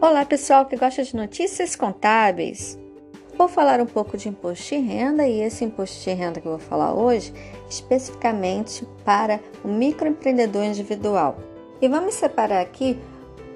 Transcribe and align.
Olá, 0.00 0.24
pessoal 0.24 0.64
que 0.64 0.76
gosta 0.76 1.02
de 1.02 1.16
notícias 1.16 1.74
contábeis. 1.74 2.78
Vou 3.36 3.48
falar 3.48 3.80
um 3.80 3.86
pouco 3.86 4.16
de 4.16 4.28
imposto 4.28 4.76
de 4.76 4.80
renda 4.80 5.26
e 5.26 5.40
esse 5.40 5.64
imposto 5.64 6.04
de 6.04 6.12
renda 6.12 6.40
que 6.40 6.46
eu 6.46 6.52
vou 6.52 6.60
falar 6.60 6.94
hoje, 6.94 7.34
especificamente 7.68 8.86
para 9.04 9.40
o 9.64 9.68
microempreendedor 9.68 10.62
individual. 10.62 11.36
E 11.82 11.88
vamos 11.88 12.14
separar 12.14 12.60
aqui 12.60 12.96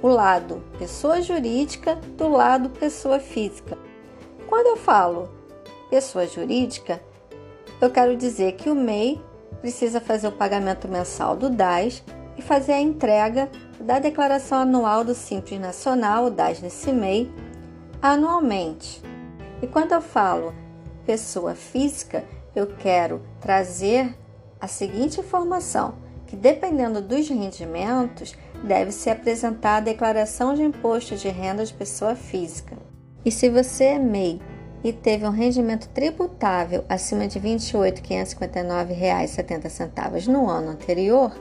o 0.02 0.08
lado 0.08 0.60
pessoa 0.80 1.22
jurídica 1.22 1.94
do 2.18 2.28
lado 2.28 2.70
pessoa 2.70 3.20
física. 3.20 3.78
Quando 4.48 4.66
eu 4.66 4.76
falo 4.76 5.30
pessoa 5.90 6.26
jurídica, 6.26 7.00
eu 7.80 7.88
quero 7.88 8.16
dizer 8.16 8.54
que 8.56 8.68
o 8.68 8.74
MEI 8.74 9.22
precisa 9.60 10.00
fazer 10.00 10.26
o 10.26 10.32
pagamento 10.32 10.88
mensal 10.88 11.36
do 11.36 11.48
DAS 11.48 12.02
e 12.36 12.42
fazer 12.42 12.72
a 12.72 12.80
entrega 12.80 13.48
da 13.82 13.98
Declaração 13.98 14.58
Anual 14.58 15.04
do 15.04 15.14
Simples 15.14 15.60
Nacional, 15.60 16.26
o 16.26 16.30
DAS 16.30 16.60
nesse 16.60 16.92
MEI, 16.92 17.28
anualmente. 18.00 19.02
E 19.60 19.66
quando 19.66 19.90
eu 19.92 20.00
falo 20.00 20.54
pessoa 21.04 21.56
física, 21.56 22.24
eu 22.54 22.68
quero 22.78 23.20
trazer 23.40 24.16
a 24.60 24.68
seguinte 24.68 25.18
informação: 25.18 25.96
que 26.26 26.36
dependendo 26.36 27.02
dos 27.02 27.28
rendimentos, 27.28 28.36
deve 28.62 28.92
ser 28.92 29.10
apresentada 29.10 29.78
a 29.78 29.92
declaração 29.92 30.54
de 30.54 30.62
imposto 30.62 31.16
de 31.16 31.28
renda 31.28 31.64
de 31.64 31.74
pessoa 31.74 32.14
física. 32.14 32.76
E 33.24 33.32
se 33.32 33.48
você 33.48 33.84
é 33.84 33.98
MEI 33.98 34.40
e 34.84 34.92
teve 34.92 35.26
um 35.26 35.30
rendimento 35.30 35.88
tributável 35.88 36.84
acima 36.88 37.26
de 37.26 37.40
R$ 37.40 37.56
28.559,70 37.56 40.28
no 40.28 40.48
ano 40.48 40.70
anterior, 40.70 41.32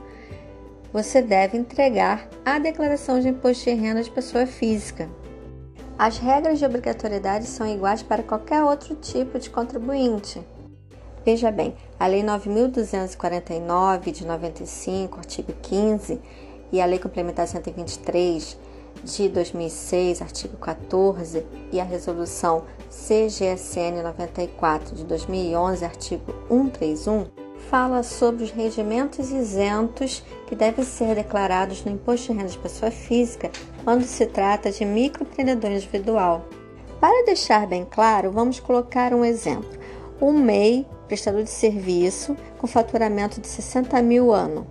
você 0.91 1.21
deve 1.21 1.57
entregar 1.57 2.27
a 2.45 2.59
declaração 2.59 3.19
de 3.19 3.29
imposto 3.29 3.65
de 3.65 3.75
renda 3.75 4.03
de 4.03 4.11
pessoa 4.11 4.45
física. 4.45 5.09
As 5.97 6.17
regras 6.17 6.59
de 6.59 6.65
obrigatoriedade 6.65 7.45
são 7.45 7.67
iguais 7.67 8.01
para 8.01 8.23
qualquer 8.23 8.63
outro 8.63 8.95
tipo 8.95 9.37
de 9.39 9.49
contribuinte. 9.49 10.41
Veja 11.23 11.51
bem, 11.51 11.75
a 11.99 12.07
Lei 12.07 12.23
9.249 12.23 14.11
de 14.11 14.25
95, 14.25 15.19
artigo 15.19 15.53
15, 15.61 16.19
e 16.71 16.81
a 16.81 16.85
Lei 16.85 16.97
Complementar 16.97 17.47
123 17.47 18.57
de 19.03 19.29
2006, 19.29 20.21
artigo 20.21 20.57
14, 20.57 21.45
e 21.71 21.79
a 21.79 21.83
Resolução 21.83 22.63
CGSN 22.89 24.01
94 24.03 24.95
de 24.95 25.03
2011, 25.03 25.85
artigo 25.85 26.33
131, 26.49 27.40
fala 27.69 28.03
sobre 28.03 28.43
os 28.43 28.51
rendimentos 28.51 29.31
isentos 29.31 30.23
que 30.47 30.55
devem 30.55 30.83
ser 30.83 31.15
declarados 31.15 31.83
no 31.85 31.91
imposto 31.91 32.31
de 32.31 32.37
renda 32.37 32.49
de 32.49 32.57
pessoa 32.57 32.91
física 32.91 33.51
quando 33.83 34.03
se 34.03 34.25
trata 34.25 34.71
de 34.71 34.83
microempreendedor 34.83 35.71
individual. 35.71 36.45
Para 36.99 37.25
deixar 37.25 37.65
bem 37.65 37.85
claro, 37.89 38.31
vamos 38.31 38.59
colocar 38.59 39.13
um 39.13 39.23
exemplo. 39.25 39.79
Um 40.21 40.33
MEI, 40.33 40.85
prestador 41.07 41.43
de 41.43 41.49
serviço, 41.49 42.35
com 42.57 42.67
faturamento 42.67 43.41
de 43.41 43.47
60 43.47 44.01
mil 44.01 44.31
ano. 44.31 44.67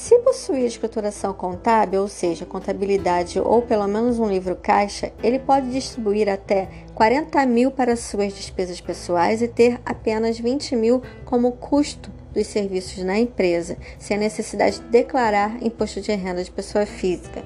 Se 0.00 0.18
possuir 0.20 0.64
escrituração 0.64 1.34
contábil, 1.34 2.00
ou 2.00 2.08
seja, 2.08 2.46
contabilidade 2.46 3.38
ou 3.38 3.60
pelo 3.60 3.86
menos 3.86 4.18
um 4.18 4.26
livro 4.26 4.56
caixa, 4.56 5.12
ele 5.22 5.38
pode 5.38 5.70
distribuir 5.70 6.26
até 6.26 6.70
40 6.94 7.44
mil 7.44 7.70
para 7.70 7.94
suas 7.96 8.32
despesas 8.32 8.80
pessoais 8.80 9.42
e 9.42 9.46
ter 9.46 9.78
apenas 9.84 10.38
20 10.38 10.74
mil 10.74 11.02
como 11.26 11.52
custo 11.52 12.10
dos 12.32 12.46
serviços 12.46 13.04
na 13.04 13.18
empresa, 13.18 13.76
sem 13.98 14.16
a 14.16 14.20
necessidade 14.20 14.80
de 14.80 14.88
declarar 14.88 15.62
imposto 15.62 16.00
de 16.00 16.12
renda 16.12 16.42
de 16.42 16.50
pessoa 16.50 16.86
física. 16.86 17.44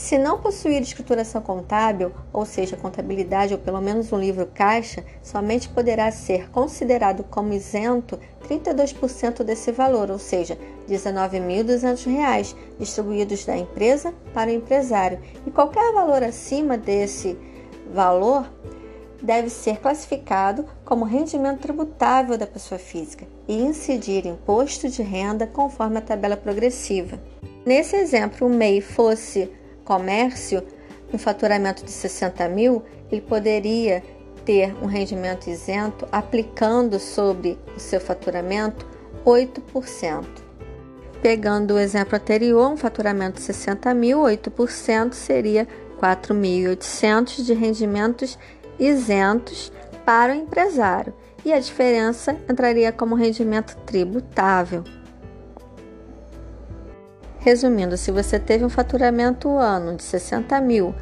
Se 0.00 0.16
não 0.16 0.38
possuir 0.38 0.80
escrituração 0.80 1.42
contábil, 1.42 2.10
ou 2.32 2.46
seja, 2.46 2.74
contabilidade 2.74 3.52
ou 3.52 3.60
pelo 3.60 3.82
menos 3.82 4.10
um 4.10 4.18
livro 4.18 4.46
caixa, 4.46 5.04
somente 5.22 5.68
poderá 5.68 6.10
ser 6.10 6.50
considerado 6.50 7.22
como 7.24 7.52
isento 7.52 8.18
32% 8.48 9.44
desse 9.44 9.70
valor, 9.70 10.10
ou 10.10 10.18
seja, 10.18 10.58
R$ 10.88 10.96
19.200, 10.96 12.56
distribuídos 12.78 13.44
da 13.44 13.58
empresa 13.58 14.14
para 14.32 14.50
o 14.50 14.54
empresário. 14.54 15.20
E 15.46 15.50
qualquer 15.50 15.92
valor 15.92 16.22
acima 16.22 16.78
desse 16.78 17.38
valor 17.92 18.50
deve 19.22 19.50
ser 19.50 19.80
classificado 19.80 20.64
como 20.82 21.04
rendimento 21.04 21.60
tributável 21.60 22.38
da 22.38 22.46
pessoa 22.46 22.78
física 22.78 23.26
e 23.46 23.54
incidir 23.54 24.26
imposto 24.26 24.88
de 24.88 25.02
renda 25.02 25.46
conforme 25.46 25.98
a 25.98 26.02
tabela 26.02 26.38
progressiva. 26.38 27.20
Nesse 27.66 27.96
exemplo, 27.96 28.46
o 28.46 28.50
MEI 28.50 28.80
fosse 28.80 29.59
comércio, 29.90 30.62
um 31.12 31.18
faturamento 31.18 31.84
de 31.84 31.90
60 31.90 32.48
mil, 32.48 32.84
ele 33.10 33.20
poderia 33.20 34.04
ter 34.44 34.72
um 34.80 34.86
rendimento 34.86 35.50
isento 35.50 36.06
aplicando 36.12 37.00
sobre 37.00 37.58
o 37.76 37.80
seu 37.80 38.00
faturamento 38.00 38.86
8%. 39.26 40.24
Pegando 41.20 41.74
o 41.74 41.78
exemplo 41.80 42.14
anterior, 42.14 42.70
um 42.70 42.76
faturamento 42.76 43.38
de 43.38 43.42
60 43.42 43.92
mil, 43.92 44.20
8% 44.20 45.12
seria 45.12 45.66
4.800 46.00 47.42
de 47.44 47.52
rendimentos 47.52 48.38
isentos 48.78 49.72
para 50.06 50.32
o 50.32 50.36
empresário 50.36 51.12
e 51.44 51.52
a 51.52 51.58
diferença 51.58 52.36
entraria 52.48 52.92
como 52.92 53.16
rendimento 53.16 53.76
tributável. 53.84 54.84
Resumindo, 57.40 57.96
se 57.96 58.12
você 58.12 58.38
teve 58.38 58.66
um 58.66 58.68
faturamento 58.68 59.48
ano 59.56 59.96
de 59.96 60.02
60 60.02 60.60
mil, 60.60 60.94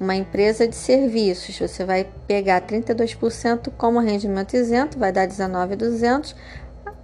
uma 0.00 0.16
empresa 0.16 0.66
de 0.66 0.74
serviços, 0.74 1.58
você 1.58 1.84
vai 1.84 2.08
pegar 2.26 2.62
32% 2.62 3.70
como 3.76 4.00
rendimento 4.00 4.56
isento, 4.56 4.98
vai 4.98 5.12
dar 5.12 5.28
19.200. 5.28 6.34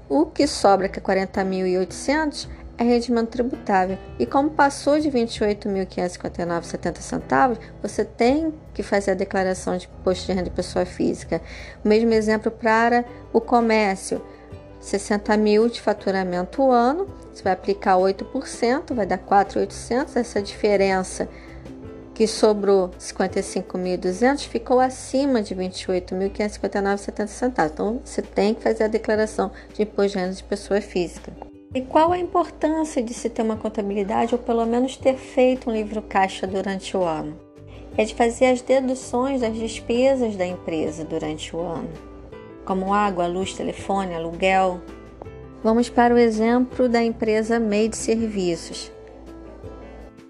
O 0.08 0.24
que 0.24 0.46
sobra, 0.46 0.88
que 0.88 0.98
é 0.98 1.02
40.800, 1.02 2.48
é 2.78 2.82
rendimento 2.84 3.28
tributável. 3.28 3.98
E 4.18 4.24
como 4.24 4.48
passou 4.50 4.98
de 4.98 5.10
28.559,70 5.10 6.96
centavos, 7.00 7.58
você 7.82 8.06
tem 8.06 8.54
que 8.72 8.82
fazer 8.82 9.10
a 9.10 9.14
declaração 9.14 9.76
de 9.76 9.86
imposto 9.86 10.24
de 10.26 10.32
renda 10.32 10.44
de 10.44 10.50
pessoa 10.50 10.86
física. 10.86 11.42
O 11.84 11.88
mesmo 11.88 12.14
exemplo 12.14 12.50
para 12.50 13.04
o 13.34 13.40
comércio. 13.40 14.22
60 14.80 15.36
mil 15.36 15.68
de 15.68 15.80
faturamento 15.80 16.70
ano, 16.70 17.06
você 17.32 17.42
vai 17.42 17.52
aplicar 17.52 17.96
8%, 17.96 18.94
vai 18.94 19.06
dar 19.06 19.18
4.800. 19.18 20.16
Essa 20.16 20.42
diferença 20.42 21.28
que 22.14 22.26
sobrou 22.26 22.90
55.200 22.98 24.46
ficou 24.48 24.80
acima 24.80 25.40
de 25.40 25.54
28.559,70 25.54 27.26
centavos. 27.28 27.72
Então, 27.72 28.00
você 28.04 28.22
tem 28.22 28.54
que 28.54 28.62
fazer 28.62 28.84
a 28.84 28.88
declaração 28.88 29.52
de 29.72 29.82
imposto 29.82 30.12
de 30.12 30.18
renda 30.18 30.34
de 30.34 30.44
pessoa 30.44 30.80
física. 30.80 31.32
E 31.74 31.82
qual 31.82 32.12
a 32.12 32.18
importância 32.18 33.02
de 33.02 33.12
se 33.12 33.28
ter 33.28 33.42
uma 33.42 33.56
contabilidade 33.56 34.34
ou 34.34 34.40
pelo 34.40 34.64
menos 34.64 34.96
ter 34.96 35.16
feito 35.16 35.70
um 35.70 35.72
livro 35.72 36.02
caixa 36.02 36.46
durante 36.46 36.96
o 36.96 37.04
ano? 37.04 37.38
É 37.96 38.04
de 38.04 38.14
fazer 38.14 38.46
as 38.46 38.62
deduções 38.62 39.40
das 39.40 39.54
despesas 39.54 40.34
da 40.34 40.46
empresa 40.46 41.04
durante 41.04 41.54
o 41.54 41.60
ano 41.60 42.07
como 42.68 42.92
água, 42.92 43.26
luz, 43.26 43.54
telefone, 43.54 44.14
aluguel. 44.14 44.78
Vamos 45.64 45.88
para 45.88 46.12
o 46.12 46.18
exemplo 46.18 46.86
da 46.86 47.02
empresa 47.02 47.58
MEI 47.58 47.88
de 47.88 47.96
Serviços. 47.96 48.92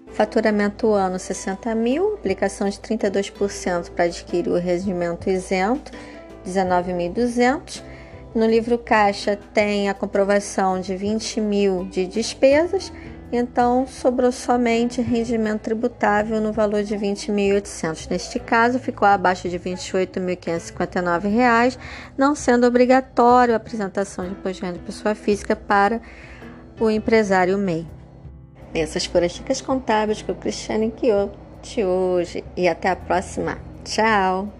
Faturamento 0.07 0.93
ano 0.93 1.19
60 1.19 1.75
mil, 1.75 2.13
aplicação 2.13 2.69
de 2.69 2.79
32% 2.79 3.91
para 3.91 4.05
adquirir 4.05 4.47
o 4.47 4.57
rendimento 4.57 5.29
isento, 5.29 5.91
19.200. 6.47 7.83
No 8.33 8.45
livro 8.45 8.77
caixa 8.77 9.37
tem 9.53 9.89
a 9.89 9.93
comprovação 9.93 10.79
de 10.79 10.95
20 10.95 11.41
mil 11.41 11.83
de 11.91 12.07
despesas 12.07 12.89
então 13.31 13.85
sobrou 13.87 14.31
somente 14.31 15.01
rendimento 15.01 15.61
tributável 15.61 16.41
no 16.41 16.51
valor 16.51 16.83
de 16.83 16.95
R$ 16.95 17.07
20.800. 17.07 18.09
Neste 18.09 18.39
caso, 18.39 18.79
ficou 18.79 19.07
abaixo 19.07 19.47
de 19.47 19.57
R$ 19.57 19.75
28.559, 19.75 21.77
não 22.17 22.33
sendo 22.33 22.65
obrigatório 22.65 23.53
a 23.53 23.57
apresentação 23.57 24.25
de 24.25 24.31
imposto 24.31 24.59
de 24.59 24.65
renda 24.65 24.79
de 24.79 24.85
pessoa 24.85 25.13
física 25.13 25.55
para 25.55 26.01
o 26.79 26.89
empresário 26.89 27.57
MEI. 27.57 27.85
Essas 28.73 29.05
foram 29.05 29.25
as 29.25 29.33
dicas 29.33 29.61
contábeis 29.61 30.21
com 30.21 30.31
o 30.31 30.35
Cristiane 30.35 30.91
Quiote 30.91 31.83
hoje 31.83 32.43
e 32.55 32.67
até 32.67 32.89
a 32.89 32.95
próxima. 32.95 33.57
Tchau! 33.83 34.58